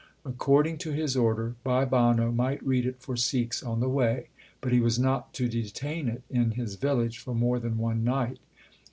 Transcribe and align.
According 0.25 0.79
to 0.79 0.93
his 0.93 1.15
order 1.15 1.53
Bhai 1.63 1.85
Banno 1.85 2.31
might 2.33 2.65
read 2.65 2.87
it 2.87 2.99
for 2.99 3.15
Sikhs 3.15 3.61
on 3.61 3.81
the 3.81 3.87
way, 3.87 4.29
but 4.59 4.71
he 4.71 4.79
was 4.79 4.97
not 4.97 5.31
to 5.35 5.47
detain 5.47 6.07
it 6.07 6.23
in 6.27 6.53
his 6.53 6.73
village 6.73 7.19
for 7.19 7.35
more 7.35 7.59
than 7.59 7.77
one 7.77 8.03
night. 8.03 8.39